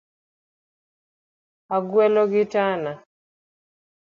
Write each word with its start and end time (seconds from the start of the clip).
Agwelo 1.75 2.23
gitana. 2.31 2.91